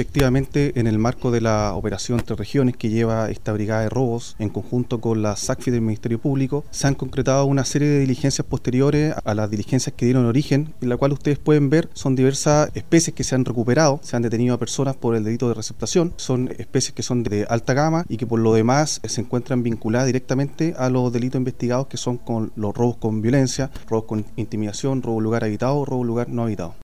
[0.00, 4.34] efectivamente, en el marco de la operación Tres Regiones que lleva esta brigada de robos,
[4.38, 8.46] en conjunto con la SACFI del Ministerio Público, se han concretado una serie de diligencias
[8.46, 12.70] posteriores a las diligencias que dieron origen, en la cual ustedes pueden ver son diversas
[12.74, 16.14] especies que se han recuperado, se han detenido a personas por el delito de receptación,
[16.16, 19.62] son especies que son de alta gama y que por lo demás eh, se encuentran
[19.62, 24.24] vinculadas directamente a los delitos investigados que son con los robos con violencia, robos con
[24.36, 26.74] intimidación, robo lugar habitado, robo lugar no habitado.